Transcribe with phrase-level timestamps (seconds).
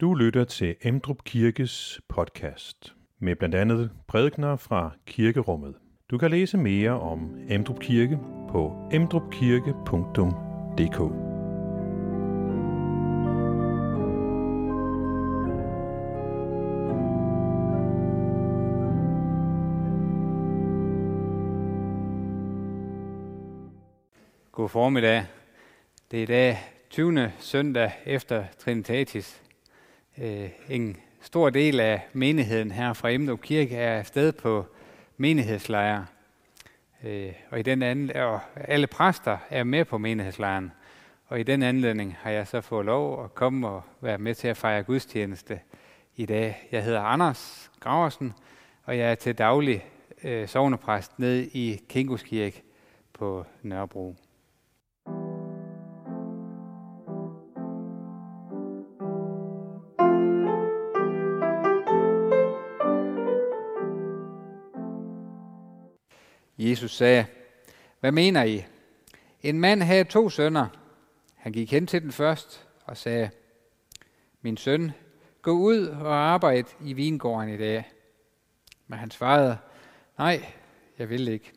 [0.00, 5.74] Du lytter til Emdrup Kirkes podcast med blandt andet prædikner fra kirkerummet.
[6.10, 8.18] Du kan læse mere om Emdrup Kirke
[8.50, 10.98] på emdrupkirke.dk.
[24.52, 25.24] God formiddag.
[26.10, 26.58] Det er i dag
[26.90, 27.32] 20.
[27.38, 29.45] søndag efter Trinitatis.
[30.18, 34.66] Øh, en stor del af menigheden her fra Emdrup Kirke er afsted på
[35.16, 36.06] menighedslejre.
[37.04, 40.72] Øh, og i den anden, og alle præster er med på menighedslejren.
[41.26, 44.48] Og i den anledning har jeg så fået lov at komme og være med til
[44.48, 45.60] at fejre gudstjeneste
[46.16, 46.68] i dag.
[46.72, 48.34] Jeg hedder Anders Graversen,
[48.84, 49.86] og jeg er til daglig
[50.24, 52.62] øh, sovnepræst ned i Kinguskirke
[53.12, 54.16] på Nørrebro.
[66.76, 67.26] Jesus sagde,
[68.00, 68.64] hvad mener I?
[69.42, 70.68] En mand havde to sønner.
[71.34, 73.30] Han gik hen til den først og sagde,
[74.42, 74.92] min søn,
[75.42, 77.92] gå ud og arbejde i vingården i dag.
[78.86, 79.58] Men han svarede,
[80.18, 80.52] nej,
[80.98, 81.52] jeg vil ikke.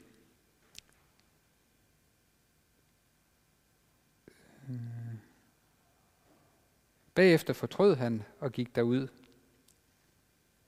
[7.15, 9.07] Bagefter fortrød han og gik derud.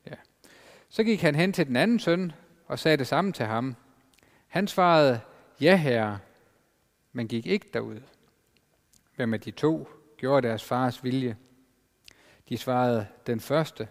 [0.05, 0.15] Ja.
[0.89, 2.31] Så gik han hen til den anden søn
[2.67, 3.75] og sagde det samme til ham.
[4.51, 5.21] Han svarede,
[5.61, 6.19] ja herre,
[7.11, 7.99] men gik ikke derud.
[9.15, 11.37] Hvem af de to gjorde deres fars vilje?
[12.49, 13.87] De svarede, den første.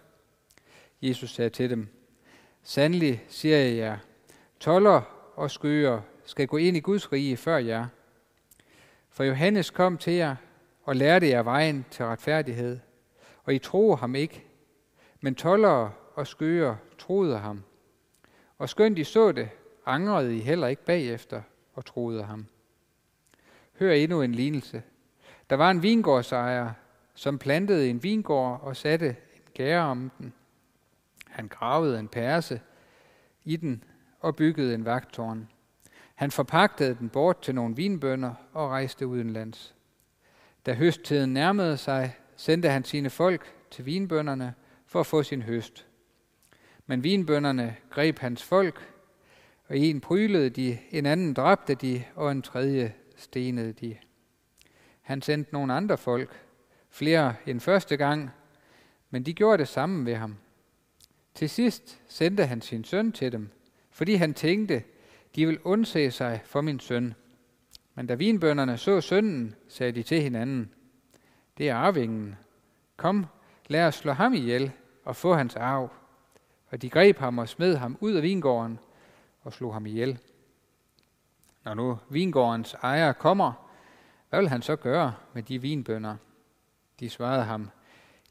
[1.01, 1.87] Jesus sagde til dem,
[2.63, 3.97] Sandelig siger jeg jer,
[4.59, 5.01] toller
[5.35, 7.87] og skyer skal gå ind i Guds rige før jer.
[9.09, 10.35] For Johannes kom til jer
[10.83, 12.79] og lærte jer vejen til retfærdighed,
[13.43, 14.45] og I troede ham ikke,
[15.21, 17.63] men tollere og skyer troede ham.
[18.57, 19.49] Og skønt I så det,
[19.85, 21.41] angrede I heller ikke bagefter
[21.73, 22.45] og troede ham.
[23.79, 24.83] Hør endnu en lignelse.
[25.49, 26.71] Der var en vingårdsejer,
[27.13, 29.15] som plantede en vingård og satte en
[29.53, 30.33] gære om den.
[31.27, 32.61] Han gravede en perse
[33.43, 33.83] i den
[34.19, 35.49] og byggede en vagtårn.
[36.15, 39.75] Han forpagtede den bort til nogle vinbønder og rejste udenlands.
[40.65, 44.53] Da høsttiden nærmede sig, sendte han sine folk til vinbønderne
[44.85, 45.87] for at få sin høst.
[46.85, 48.90] Men vinbønderne greb hans folk
[49.71, 53.97] og en prylede de, en anden dræbte de, og en tredje stenede de.
[55.01, 56.41] Han sendte nogle andre folk,
[56.89, 58.29] flere end første gang,
[59.09, 60.35] men de gjorde det samme ved ham.
[61.35, 63.49] Til sidst sendte han sin søn til dem,
[63.91, 64.83] fordi han tænkte,
[65.35, 67.13] de vil undse sig for min søn.
[67.95, 70.71] Men da vinbønderne så sønnen, sagde de til hinanden,
[71.57, 72.35] det er arvingen.
[72.97, 73.25] Kom,
[73.67, 74.71] lad os slå ham ihjel
[75.05, 75.91] og få hans arv.
[76.67, 78.79] Og de greb ham og smed ham ud af vingården
[79.41, 80.19] og slog ham ihjel.
[81.63, 83.71] Når nu vingårdens ejer kommer,
[84.29, 86.15] hvad vil han så gøre med de vinbønder?
[86.99, 87.69] De svarede ham,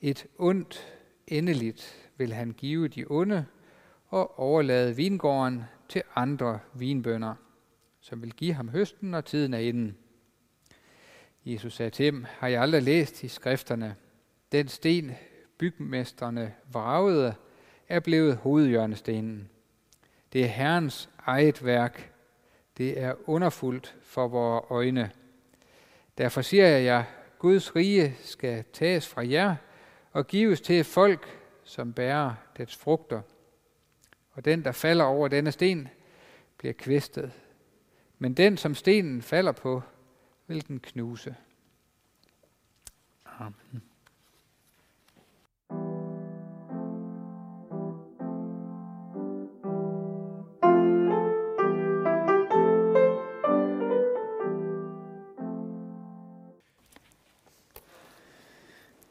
[0.01, 0.95] et ondt
[1.27, 3.47] endeligt vil han give de onde
[4.09, 7.35] og overlade vingården til andre vinbønder,
[8.01, 9.97] som vil give ham høsten, når tiden er inden.
[11.45, 13.97] Jesus sagde til dem, har jeg aldrig læst i skrifterne,
[14.53, 15.13] den sten
[15.59, 17.35] bygmesterne vragede,
[17.89, 19.51] er blevet hovedhjørnestenen.
[20.33, 22.13] Det er Herrens eget værk.
[22.77, 25.11] Det er underfuldt for vores øjne.
[26.19, 27.05] Derfor siger jeg jer,
[27.39, 29.57] Guds rige skal tages fra jer
[30.13, 33.23] og gives til et folk, som bærer dets frugter.
[34.33, 35.89] Og den, der falder over denne sten,
[36.59, 37.33] bliver kvistet.
[38.19, 39.83] Men den, som stenen falder på,
[40.47, 41.37] vil den knuse.
[43.25, 43.90] Amen.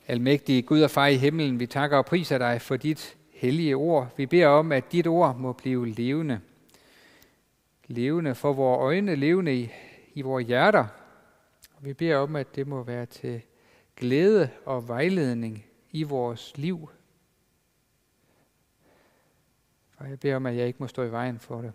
[0.10, 4.14] Almægtige Gud og far i himlen, vi takker og priser dig for dit hellige ord.
[4.18, 6.42] Vi beder om, at dit ord må blive levende.
[7.88, 9.70] Levende for vores øjne, levende i,
[10.14, 10.88] i vores hjerter.
[11.82, 13.42] Vi beder om, at det må være til
[13.96, 16.90] glæde og vejledning i vores liv.
[19.98, 21.74] Og jeg beder om, at jeg ikke må stå i vejen for det.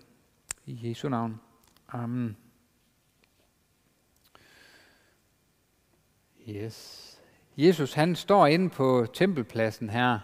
[0.66, 1.40] I Jesu navn.
[1.88, 2.36] Amen.
[6.48, 7.13] Yes.
[7.56, 10.18] Jesus han står inde på tempelpladsen her.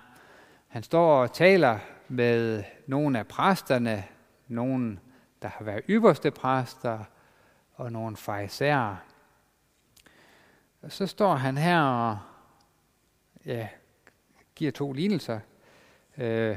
[0.68, 1.78] Han står og taler
[2.08, 4.04] med nogle af præsterne,
[4.48, 5.00] nogle,
[5.42, 7.04] der har været ypperste præster,
[7.74, 8.96] og nogle farisærer.
[10.82, 12.18] Og så står han her og
[13.46, 13.68] ja,
[14.54, 15.40] giver to lignelser
[16.18, 16.56] øh,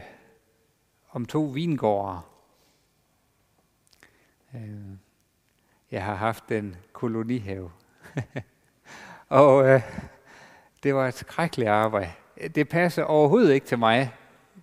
[1.12, 2.20] om to vingårde.
[4.56, 4.98] Øh,
[5.92, 7.72] jeg har haft en kolonihave.
[9.30, 9.81] og øh,
[10.83, 12.12] det var et skrækkeligt arbejde.
[12.56, 14.13] Det passer overhovedet ikke til mig,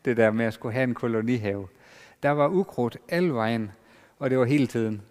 [0.04, 1.68] det der med at skulle have en kolonihave.
[2.22, 3.72] Der var ukrudt alle vejen,
[4.18, 5.02] og det var hele tiden.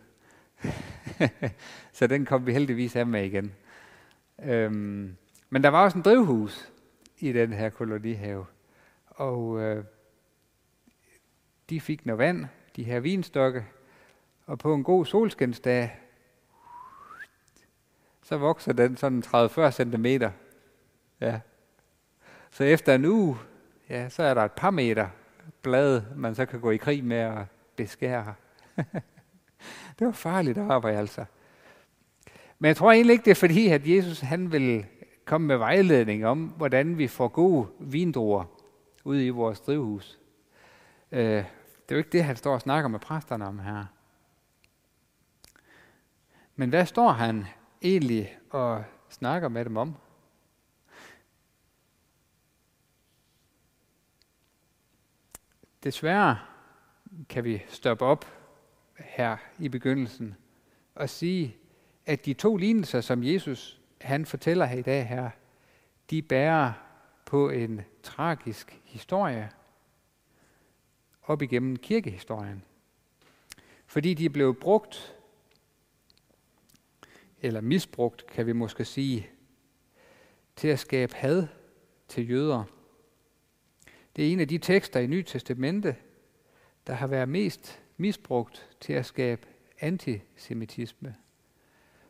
[1.94, 3.54] så den kom vi heldigvis af med igen.
[4.44, 5.16] Øhm,
[5.50, 6.72] men der var også en drivhus
[7.20, 8.46] i den her kolonihave.
[9.08, 9.84] Og øh,
[11.70, 12.46] de fik noget vand,
[12.76, 13.66] de her vinstokke,
[14.46, 16.00] og på en god solskinsdag,
[18.24, 20.06] så vokser den sådan 30-40 cm.
[21.22, 21.40] Ja.
[22.52, 23.38] Så efter en uge,
[23.90, 25.08] ja, så er der et par meter
[25.62, 27.46] blade, man så kan gå i krig med at
[27.76, 28.34] beskære.
[30.00, 31.26] det var farligt arbejde altså.
[32.60, 34.86] Men jeg tror egentlig ikke, det er fordi, at Jesus han vil
[35.26, 38.46] komme med vejledning om, hvordan vi får gode vindruer
[39.04, 40.20] ude i vores drivhus.
[41.12, 43.86] Øh, det er jo ikke det, han står og snakker med præsterne om her.
[46.56, 47.46] Men hvad står han
[47.82, 49.96] egentlig og snakker med dem om?
[55.84, 56.40] Desværre
[57.30, 58.26] kan vi stoppe op
[58.98, 60.36] her i begyndelsen
[60.96, 61.58] og sige,
[62.06, 65.30] at de to lignelser, som Jesus han fortæller her i dag her,
[66.10, 66.74] de bærer
[67.26, 69.52] på en tragisk historie
[71.24, 72.64] op igennem kirkehistorien.
[73.86, 75.16] Fordi de blev brugt,
[77.42, 79.30] eller misbrugt, kan vi måske sige,
[80.56, 81.48] til at skabe had
[82.08, 82.64] til jøder.
[84.16, 85.96] Det er en af de tekster i Nye Testamente,
[86.88, 89.48] der har været mest misbrugt til at skabe
[89.80, 91.16] antisemitisme.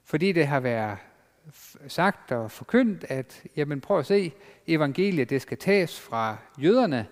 [0.03, 0.97] Fordi det har været
[1.87, 4.33] sagt og forkyndt, at jamen prøv at se,
[4.67, 7.07] evangeliet det skal tages fra jøderne,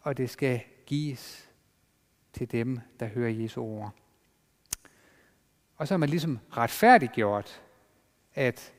[0.00, 1.50] og det skal gives
[2.32, 3.94] til dem, der hører Jesu ord.
[5.76, 7.62] Og så har man ligesom retfærdiggjort,
[8.34, 8.72] at,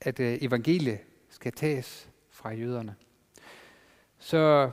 [0.00, 2.96] at øh, evangeliet skal tages fra jøderne.
[4.26, 4.70] Så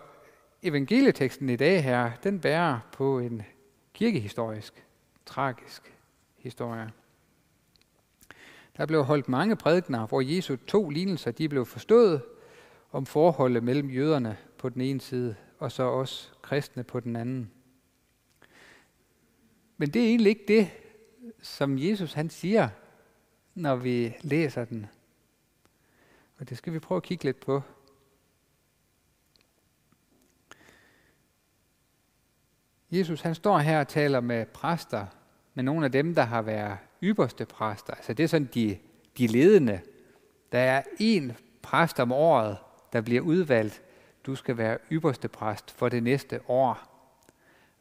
[0.63, 3.41] evangelieteksten i dag her, den bærer på en
[3.93, 4.85] kirkehistorisk,
[5.25, 5.93] tragisk
[6.37, 6.91] historie.
[8.77, 12.21] Der blev holdt mange prædikner, hvor Jesu to lignelser de blev forstået
[12.91, 17.51] om forholdet mellem jøderne på den ene side, og så os kristne på den anden.
[19.77, 20.69] Men det er egentlig ikke det,
[21.41, 22.69] som Jesus han siger,
[23.55, 24.85] når vi læser den.
[26.37, 27.61] Og det skal vi prøve at kigge lidt på.
[32.93, 35.05] Jesus han står her og taler med præster,
[35.53, 37.93] med nogle af dem, der har været ypperste præster.
[37.93, 38.77] Altså det er sådan de,
[39.17, 39.81] de ledende.
[40.51, 42.57] Der er én præst om året,
[42.93, 43.81] der bliver udvalgt.
[44.25, 46.79] Du skal være ypperste præst for det næste år.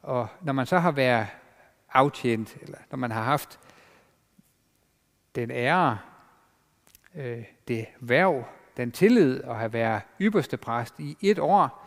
[0.01, 1.27] Og når man så har været
[1.93, 3.59] aftjent, eller når man har haft
[5.35, 5.97] den ære,
[7.15, 8.45] øh, det værv,
[8.77, 11.82] den tillid at have været ypperste præst i et år,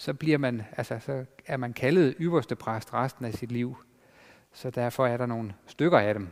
[0.00, 3.76] så bliver man, altså, så er man kaldet ypperste præst resten af sit liv.
[4.52, 6.28] Så derfor er der nogle stykker af dem.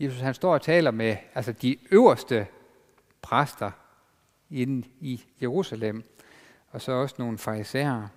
[0.00, 2.46] Jesus han står og taler med altså de øverste
[3.22, 3.70] præster
[4.50, 6.04] inde i Jerusalem,
[6.70, 8.08] og så også nogle farisæere.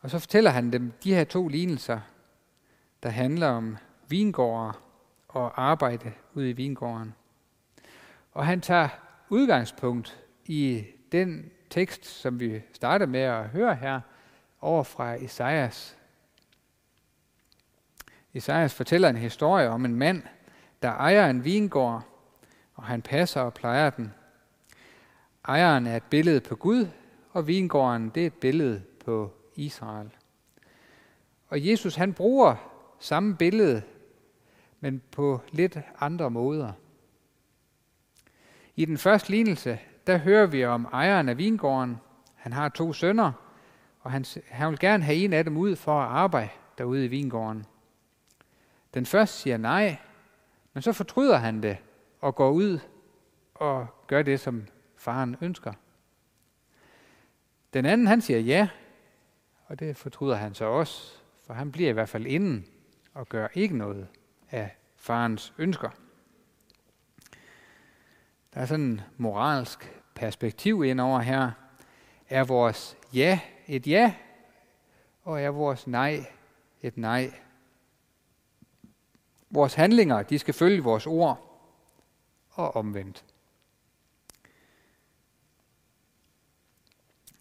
[0.00, 2.00] Og så fortæller han dem de her to lignelser,
[3.02, 3.76] der handler om
[4.08, 4.82] vingårder
[5.28, 7.14] og arbejde ude i vingården.
[8.32, 8.88] Og han tager
[9.30, 14.00] udgangspunkt i den tekst, som vi starter med at høre her,
[14.60, 15.96] over fra Esajas.
[18.34, 20.22] Esajas fortæller en historie om en mand,
[20.82, 22.02] der ejer en vingård,
[22.74, 24.14] og han passer og plejer den.
[25.48, 26.88] Ejeren er et billede på Gud,
[27.32, 30.10] og vingården det er et billede på Israel.
[31.48, 32.56] Og Jesus han bruger
[33.00, 33.82] samme billede,
[34.80, 36.72] men på lidt andre måder.
[38.76, 42.00] I den første lignelse, der hører vi om ejeren af vingården.
[42.34, 43.32] Han har to sønner,
[44.00, 47.08] og han, han vil gerne have en af dem ud for at arbejde derude i
[47.08, 47.66] vingården.
[48.94, 49.96] Den første siger nej,
[50.72, 51.78] men så fortryder han det
[52.20, 52.78] og går ud
[53.54, 55.72] og gør det, som faren ønsker.
[57.72, 58.68] Den anden, han siger ja,
[59.66, 62.66] og det fortryder han så også, for han bliver i hvert fald inden
[63.14, 64.08] og gør ikke noget
[64.50, 65.90] af farens ønsker.
[68.56, 71.50] Der er sådan en moralsk perspektiv ind over her.
[72.28, 74.14] Er vores ja et ja,
[75.22, 76.26] og er vores nej
[76.82, 77.40] et nej?
[79.50, 81.60] Vores handlinger, de skal følge vores ord
[82.50, 83.24] og omvendt.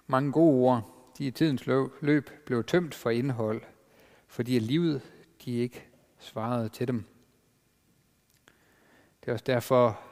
[0.08, 1.66] Mange gode ord, de i tidens
[2.02, 3.62] løb blev tømt for indhold,
[4.28, 5.02] fordi livet
[5.46, 5.88] de ikke
[6.20, 7.06] svarede til dem.
[9.22, 10.05] Det er også derfor,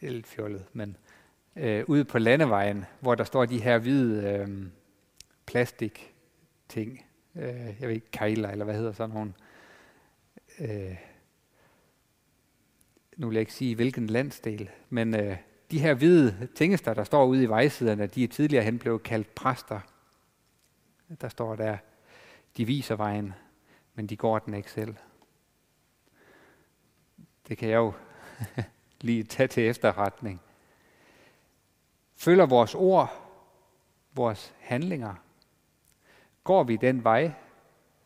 [0.00, 0.96] det er lidt fjollet, men
[1.56, 4.66] øh, ude på landevejen, hvor der står de her hvide øh,
[5.46, 6.14] plastik
[6.68, 9.32] ting, øh, jeg ved ikke, kejler eller hvad hedder sådan nogle,
[10.60, 10.96] øh,
[13.16, 15.36] nu vil jeg ikke sige hvilken landsdel, men øh,
[15.70, 19.34] de her hvide tingester, der står ude i vejsiderne, de er tidligere hen blevet kaldt
[19.34, 19.80] præster.
[21.20, 21.76] Der står der,
[22.56, 23.32] de viser vejen,
[23.94, 24.94] men de går den ikke selv.
[27.48, 27.92] Det kan jeg jo
[29.00, 30.40] lige tage til efterretning.
[32.16, 33.30] Følger vores ord,
[34.12, 35.14] vores handlinger?
[36.44, 37.32] Går vi den vej,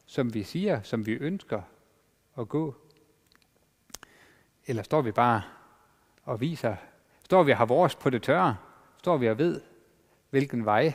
[0.07, 1.63] som vi siger, som vi ønsker
[2.39, 2.75] at gå?
[4.67, 5.43] Eller står vi bare
[6.23, 6.77] og viser,
[7.25, 8.57] står vi og har vores på det tørre?
[8.99, 9.61] Står vi og ved,
[10.31, 10.93] hvilken vej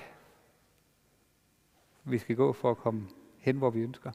[2.04, 4.12] vi skal gå for at komme hen, hvor vi ønsker,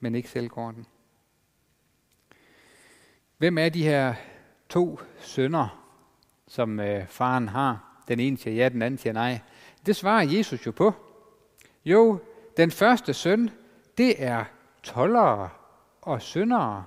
[0.00, 0.86] men ikke selv går den?
[3.38, 4.14] Hvem er de her
[4.70, 5.86] to sønner,
[6.46, 8.02] som øh, faren har?
[8.08, 9.40] Den ene siger ja, den anden siger nej.
[9.86, 10.92] Det svarer Jesus jo på.
[11.84, 12.20] Jo,
[12.56, 13.50] den første søn,
[13.98, 14.44] det er
[14.82, 15.50] tollere
[16.02, 16.84] og syndere.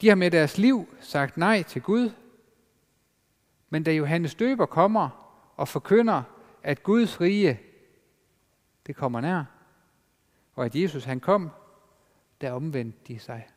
[0.00, 2.10] De har med deres liv sagt nej til Gud.
[3.70, 5.08] Men da Johannes døber kommer
[5.56, 6.22] og forkynder,
[6.62, 7.60] at Guds rige,
[8.86, 9.44] det kommer nær,
[10.54, 11.50] og at Jesus han kom,
[12.40, 13.48] der omvendte de sig.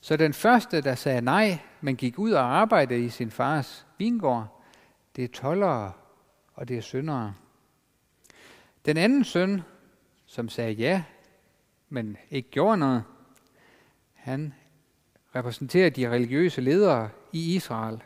[0.00, 4.62] Så den første, der sagde nej, men gik ud og arbejdede i sin fars vingård,
[5.16, 5.92] det er tollere
[6.54, 7.34] og det er syndere.
[8.84, 9.62] Den anden søn,
[10.26, 11.04] som sagde ja,
[11.88, 13.04] men ikke gjorde noget,
[14.14, 14.54] han
[15.34, 18.02] repræsenterer de religiøse ledere i Israel.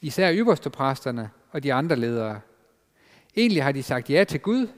[0.00, 2.40] Især ypperstepræsterne og de andre ledere.
[3.36, 4.68] Egentlig har de sagt ja til Gud,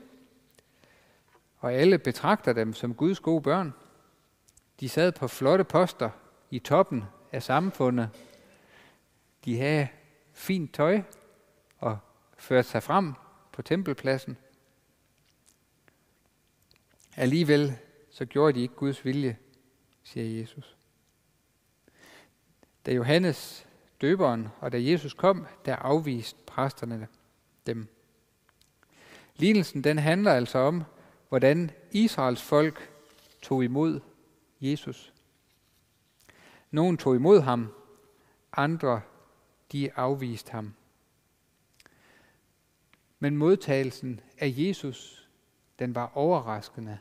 [1.59, 3.75] og alle betragter dem som Guds gode børn.
[4.81, 6.11] De sad på flotte poster
[6.55, 8.11] i toppen af samfundet.
[9.45, 9.89] De havde
[10.33, 11.03] fint tøj
[11.79, 11.99] og
[12.39, 13.15] førte sig frem
[13.53, 14.37] på tempelpladsen.
[17.17, 17.77] Alligevel
[18.11, 19.39] så gjorde de ikke Guds vilje,
[20.03, 20.77] siger Jesus.
[22.87, 23.67] Da Johannes
[24.01, 27.09] døberen og da Jesus kom, der afviste præsterne
[27.67, 27.89] dem.
[29.37, 30.85] Lignelsen den handler altså om,
[31.29, 32.91] hvordan Israels folk
[33.43, 34.01] tog imod
[34.61, 35.14] Jesus.
[36.75, 37.73] Nogen tog imod ham,
[38.53, 39.01] andre
[39.73, 40.75] de afviste ham.
[43.19, 45.29] Men modtagelsen af Jesus,
[45.79, 46.99] den var overraskende.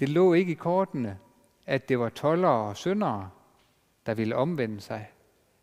[0.00, 1.18] Det lå ikke i kortene,
[1.66, 3.30] at det var tollere og syndere,
[4.06, 5.10] der ville omvende sig,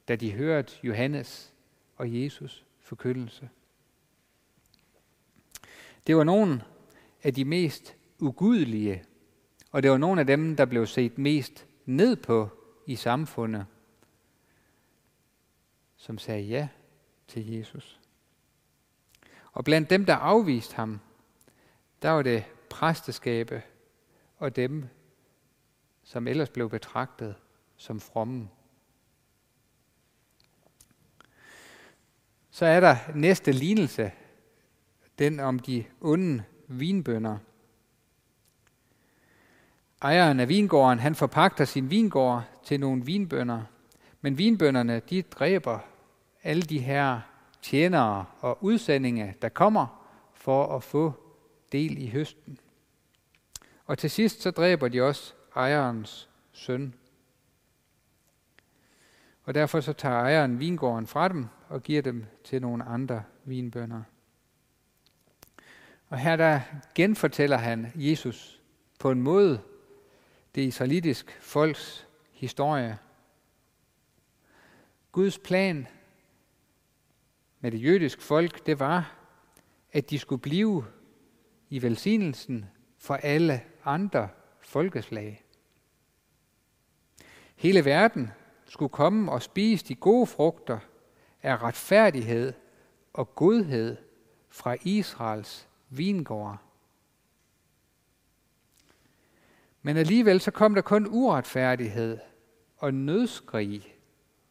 [0.08, 1.54] da de hørte Johannes
[1.96, 3.50] og Jesus forkyndelse.
[6.08, 6.62] Det var nogen
[7.24, 9.04] af de mest ugudelige
[9.72, 12.50] og det var nogle af dem, der blev set mest ned på
[12.88, 13.66] i samfundet,
[15.96, 16.68] som sagde ja
[17.28, 18.00] til Jesus.
[19.52, 21.00] Og blandt dem, der afviste ham,
[22.02, 23.64] der var det præsteskabe
[24.38, 24.88] og dem,
[26.04, 27.36] som ellers blev betragtet
[27.78, 28.50] som fromme.
[32.50, 34.12] Så er der næste lignelse,
[35.20, 37.38] den om de onde vinbønder–
[40.02, 43.62] Ejeren af vingården, han forpagter sin vingård til nogle vinbønder.
[44.22, 45.80] Men vinbønderne, de dræber
[46.44, 47.20] alle de her
[47.62, 51.14] tjenere og udsendinge, der kommer for at få
[51.72, 52.58] del i høsten.
[53.86, 56.94] Og til sidst så dræber de også ejerens søn.
[59.44, 64.02] Og derfor så tager ejeren vingården fra dem og giver dem til nogle andre vinbønder.
[66.10, 66.60] Og her der
[66.96, 68.62] genfortæller han Jesus
[69.00, 69.62] på en måde,
[70.56, 73.00] det israelitisk folks historie.
[75.12, 75.88] Guds plan
[77.60, 79.16] med det jødiske folk, det var,
[79.92, 80.86] at de skulle blive
[81.70, 82.66] i velsignelsen
[82.98, 84.30] for alle andre
[84.60, 85.44] folkeslag.
[87.56, 88.32] Hele verden
[88.66, 90.80] skulle komme og spise de gode frugter
[91.42, 92.54] af retfærdighed
[93.14, 93.98] og godhed
[94.50, 96.71] fra Israels vingård.
[99.82, 102.18] Men alligevel så kom der kun uretfærdighed
[102.78, 103.96] og nødskrig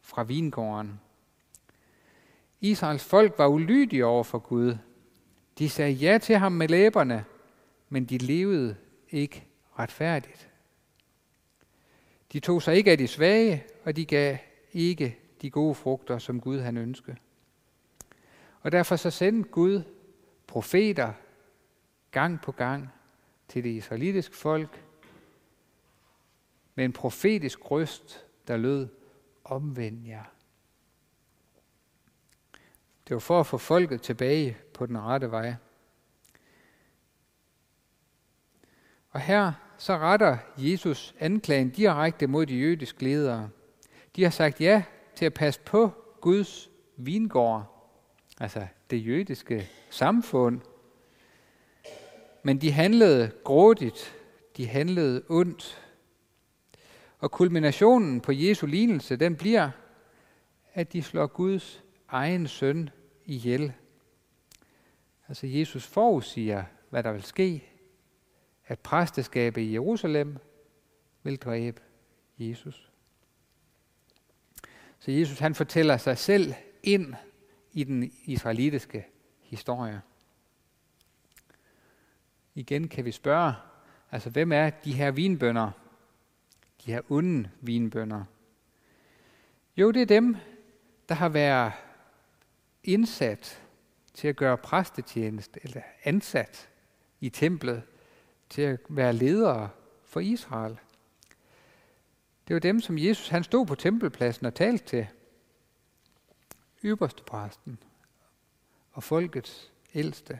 [0.01, 0.99] fra vingården.
[2.61, 4.77] Israels folk var ulydige over for Gud.
[5.59, 7.25] De sagde ja til ham med læberne,
[7.89, 8.75] men de levede
[9.09, 9.47] ikke
[9.79, 10.49] retfærdigt.
[12.33, 14.37] De tog sig ikke af de svage, og de gav
[14.73, 17.17] ikke de gode frugter, som Gud han ønskede.
[18.61, 19.81] Og derfor så sendte Gud
[20.47, 21.13] profeter
[22.11, 22.89] gang på gang
[23.47, 24.83] til det israelitiske folk
[26.75, 28.87] med en profetisk røst, der lød,
[29.43, 30.23] omvend jer.
[33.07, 35.55] Det var for at få folket tilbage på den rette vej.
[39.09, 43.49] Og her så retter Jesus anklagen direkte mod de jødiske ledere.
[44.15, 44.83] De har sagt ja
[45.15, 47.89] til at passe på Guds vingård,
[48.39, 50.61] altså det jødiske samfund.
[52.43, 54.15] Men de handlede grådigt,
[54.57, 55.90] de handlede ondt.
[57.21, 59.69] Og kulminationen på Jesu lignelse, den bliver,
[60.73, 62.89] at de slår Guds egen søn
[63.25, 63.73] ihjel.
[65.27, 67.63] Altså Jesus forudsiger, hvad der vil ske,
[68.67, 70.37] at præsteskabet i Jerusalem
[71.23, 71.81] vil dræbe
[72.37, 72.91] Jesus.
[74.99, 77.15] Så Jesus han fortæller sig selv ind
[77.71, 79.07] i den israelitiske
[79.41, 80.01] historie.
[82.55, 83.53] Igen kan vi spørge,
[84.11, 85.71] altså hvem er de her vinbønder?
[86.85, 88.23] De her onde vinbønder.
[89.77, 90.35] Jo, det er dem,
[91.09, 91.73] der har været
[92.83, 93.63] indsat
[94.13, 96.69] til at gøre præstetjeneste, eller ansat
[97.19, 97.83] i templet
[98.49, 99.69] til at være ledere
[100.05, 100.79] for Israel.
[102.47, 105.07] Det var dem, som Jesus han stod på tempelpladsen og talte til.
[106.83, 107.79] Ypperste præsten
[108.91, 110.39] og folkets ældste.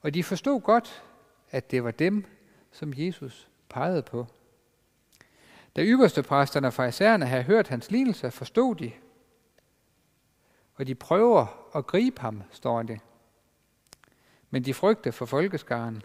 [0.00, 1.04] Og de forstod godt,
[1.50, 2.24] at det var dem,
[2.72, 4.26] som Jesus pegede på.
[5.76, 8.92] Da ypperste præsterne og farisæerne havde hørt hans lidelse, forstod de,
[10.74, 13.00] og de prøver at gribe ham, står det.
[14.50, 16.02] Men de frygte for folkeskaren.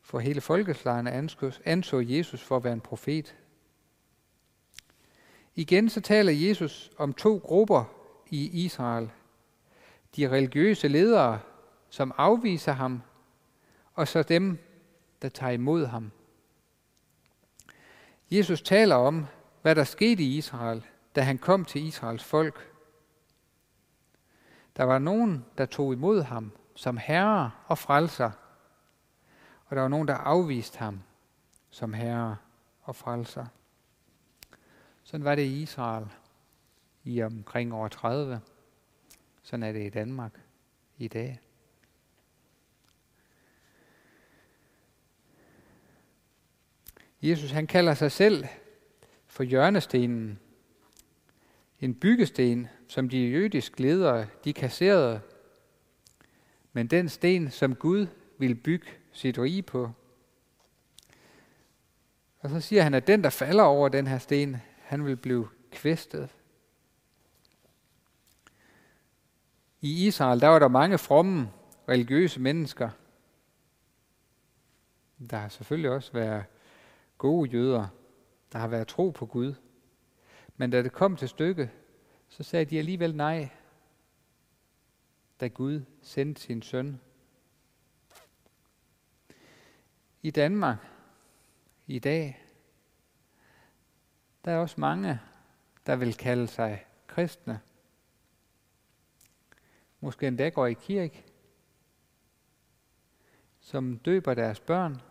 [0.00, 1.12] For hele folkeslagene
[1.64, 3.34] anså Jesus for at være en profet.
[5.54, 7.84] Igen så taler Jesus om to grupper
[8.30, 9.10] i Israel.
[10.16, 11.40] De religiøse ledere,
[11.90, 13.02] som afviser ham,
[13.94, 14.58] og så dem,
[15.22, 16.10] der tager imod ham.
[18.30, 19.26] Jesus taler om,
[19.62, 22.72] hvad der skete i Israel, da han kom til Israels folk.
[24.76, 28.30] Der var nogen, der tog imod ham som herre og frelser,
[29.66, 31.02] og der var nogen, der afviste ham
[31.70, 32.36] som herre
[32.82, 33.46] og frelser.
[35.02, 36.06] Sådan var det i Israel
[37.04, 38.40] i omkring år 30.
[39.42, 40.40] Sådan er det i Danmark
[40.98, 41.40] i dag.
[47.22, 48.44] Jesus han kalder sig selv
[49.26, 50.38] for hjørnestenen.
[51.80, 55.20] En byggesten, som de jødiske ledere de kasserede.
[56.72, 58.06] Men den sten, som Gud
[58.38, 59.90] vil bygge sit rige på.
[62.40, 65.48] Og så siger han, at den, der falder over den her sten, han vil blive
[65.70, 66.30] kvæstet.
[69.80, 71.50] I Israel, der var der mange fromme,
[71.88, 72.90] religiøse mennesker.
[75.30, 76.44] Der har selvfølgelig også været
[77.22, 77.88] gode jøder,
[78.52, 79.54] der har været tro på Gud.
[80.56, 81.70] Men da det kom til stykke,
[82.28, 83.48] så sagde de alligevel nej,
[85.40, 87.00] da Gud sendte sin søn.
[90.22, 90.78] I Danmark
[91.86, 92.44] i dag,
[94.44, 95.20] der er også mange,
[95.86, 97.60] der vil kalde sig kristne.
[100.00, 101.24] Måske endda går i kirke,
[103.60, 105.02] som døber deres børn,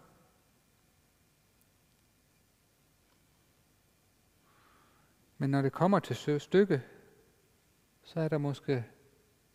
[5.41, 6.81] Men når det kommer til stykke,
[8.03, 8.85] så er der måske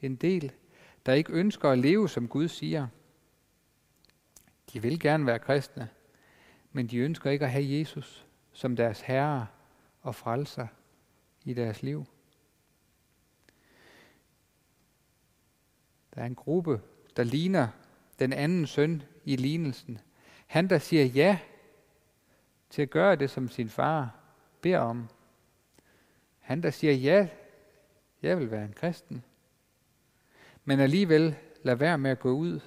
[0.01, 0.53] en del,
[1.07, 2.88] der ikke ønsker at leve, som Gud siger.
[4.72, 5.88] De vil gerne være kristne,
[6.72, 9.46] men de ønsker ikke at have Jesus som deres herre
[10.03, 10.66] og frelser
[11.44, 12.07] i deres liv.
[16.14, 16.81] Der er en gruppe,
[17.16, 17.68] der ligner
[18.18, 19.99] den anden søn i lignelsen.
[20.46, 21.38] Han, der siger ja
[22.70, 24.14] til at gøre det, som sin far
[24.61, 25.09] beder om.
[26.46, 27.28] Han, der siger, ja,
[28.22, 29.24] jeg vil være en kristen,
[30.64, 32.61] men alligevel lad være med at gå ud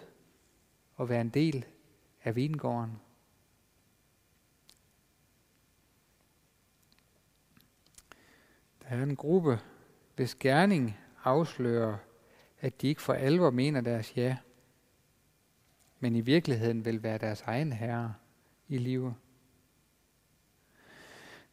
[0.96, 1.66] og være en del
[2.24, 3.00] af vingården.
[8.82, 9.60] Der er en gruppe,
[10.16, 11.98] hvis gerning afslører,
[12.60, 14.38] at de ikke for alvor mener deres ja,
[16.00, 18.16] men i virkeligheden vil være deres egen herre
[18.68, 19.16] i livet.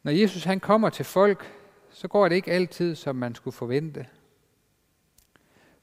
[0.03, 1.56] Når Jesus han kommer til folk,
[1.97, 4.07] så går det ikke altid, som man skulle forvente.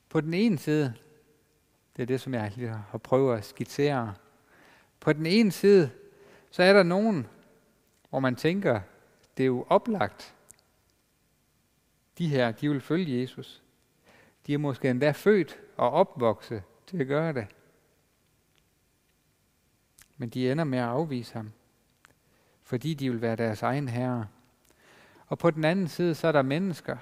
[0.09, 0.93] På den ene side,
[1.95, 4.15] det er det, som jeg lige har prøvet at skitsere.
[4.99, 5.91] På den ene side,
[6.51, 7.27] så er der nogen,
[8.09, 8.81] hvor man tænker,
[9.37, 10.35] det er jo oplagt,
[12.17, 13.63] de her, de vil følge Jesus.
[14.47, 17.47] De er måske endda født og opvokset til at gøre det.
[20.17, 21.51] Men de ender med at afvise ham,
[22.63, 24.27] fordi de vil være deres egen herre.
[25.33, 26.97] Og på den anden side, så er der mennesker,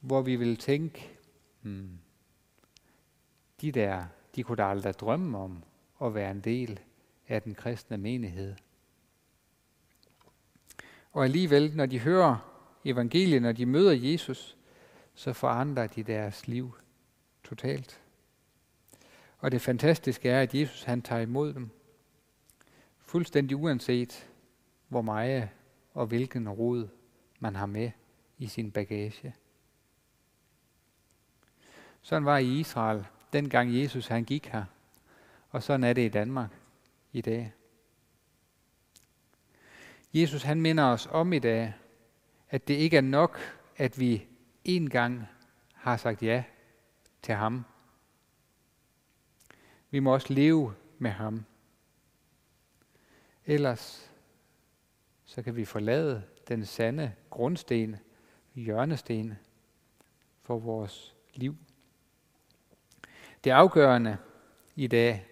[0.00, 1.18] hvor vi vil tænke,
[1.62, 1.98] hmm,
[3.60, 4.04] de der,
[4.36, 5.62] de kunne da aldrig drømme om
[6.02, 6.80] at være en del
[7.28, 8.54] af den kristne menighed.
[11.12, 14.56] Og alligevel, når de hører evangeliet, når de møder Jesus,
[15.14, 16.74] så forandrer de deres liv
[17.44, 18.00] totalt.
[19.38, 21.70] Og det fantastiske er, at Jesus han tager imod dem.
[22.98, 24.28] Fuldstændig uanset,
[24.88, 25.48] hvor meget
[25.92, 26.88] og hvilken rod
[27.38, 27.90] man har med
[28.38, 29.34] i sin bagage.
[32.02, 34.64] Sådan var i Israel, dengang Jesus han gik her.
[35.50, 36.50] Og sådan er det i Danmark
[37.12, 37.52] i dag.
[40.14, 41.74] Jesus han minder os om i dag,
[42.50, 43.38] at det ikke er nok,
[43.76, 44.26] at vi
[44.64, 45.26] en gang
[45.74, 46.44] har sagt ja
[47.22, 47.64] til ham.
[49.90, 51.44] Vi må også leve med ham.
[53.46, 54.11] Ellers
[55.32, 57.96] så kan vi forlade den sande grundsten,
[58.54, 59.38] hjørnesten
[60.42, 61.56] for vores liv.
[63.44, 64.18] Det afgørende
[64.76, 65.26] i dag,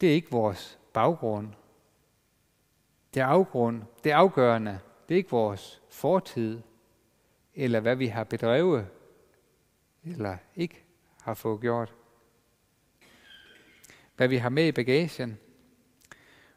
[0.00, 1.48] det er ikke vores baggrund.
[3.14, 6.60] Det, afgrund, det afgørende, det er ikke vores fortid,
[7.54, 8.86] eller hvad vi har bedrevet,
[10.04, 10.84] eller ikke
[11.22, 11.94] har fået gjort.
[14.16, 15.38] Hvad vi har med i bagagen,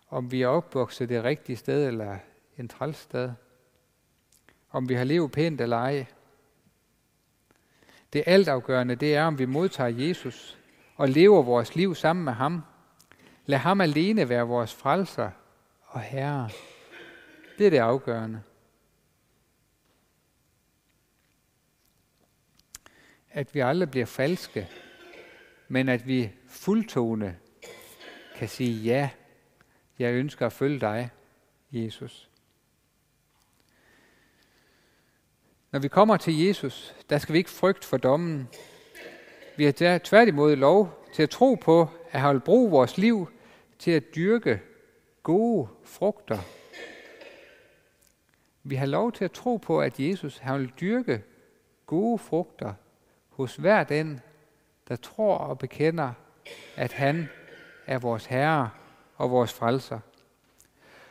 [0.10, 2.18] om vi er opvokset det rigtige sted, eller
[2.58, 3.32] en træls sted.
[4.70, 6.06] Om vi har levet pænt eller ej.
[8.14, 10.58] Det altafgørende, det er, om vi modtager Jesus
[10.96, 12.64] og lever vores liv sammen med ham.
[13.46, 15.32] Lad ham alene være vores frelser
[15.86, 16.50] og herre.
[17.58, 18.42] Det er det afgørende.
[23.32, 24.70] At vi aldrig bliver falske,
[25.68, 27.38] men at vi fuldtone
[28.36, 29.10] kan sige ja,
[30.00, 31.10] jeg ønsker at følge dig,
[31.72, 32.30] Jesus.
[35.76, 38.50] Når vi kommer til Jesus, der skal vi ikke frygte for dommen.
[39.58, 43.30] Vi har tværtimod lov til at tro på, at han vil bruge vores liv
[43.80, 44.62] til at dyrke
[45.24, 46.38] gode frugter.
[48.64, 51.24] Vi har lov til at tro på, at Jesus han vil dyrke
[51.86, 52.74] gode frugter
[53.30, 54.22] hos hver den,
[54.88, 56.14] der tror og bekender,
[56.76, 57.30] at han
[57.88, 58.70] er vores Herre
[59.16, 60.00] og vores frelser.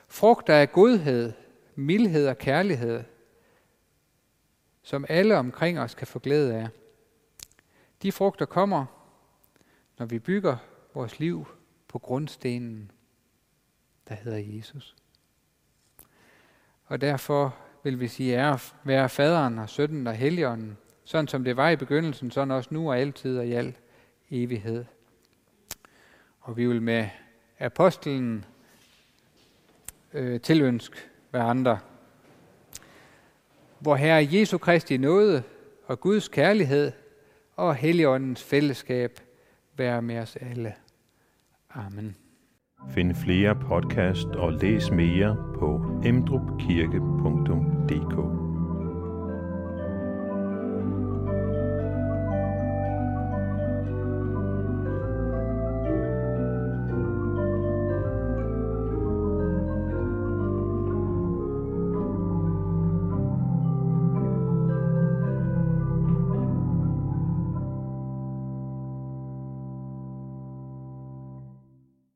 [0.09, 1.33] Frugter af godhed,
[1.75, 3.05] mildhed og kærlighed,
[4.85, 6.69] som alle omkring os kan få glæde af.
[8.03, 8.87] De frugter kommer,
[9.99, 10.57] når vi bygger
[10.95, 11.47] vores liv
[11.89, 12.91] på grundstenen,
[14.09, 14.97] der hedder Jesus.
[16.87, 21.57] Og derfor vil vi sige ære være faderen og sønnen og helligånden, sådan som det
[21.57, 23.77] var i begyndelsen, sådan også nu og altid og i al
[24.31, 24.85] evighed.
[26.41, 27.09] Og vi vil med
[27.59, 28.45] apostlen
[30.13, 30.97] øh, tilønske
[31.31, 31.79] hverandre
[33.85, 35.43] hvor Herre Jesu Kristi nåde
[35.87, 36.93] og Guds kærlighed
[37.57, 39.11] og Helligåndens fællesskab
[39.77, 40.75] være med os alle.
[41.71, 42.17] Amen.
[42.91, 48.44] Find flere podcast og læs mere på emdrupkirke.dk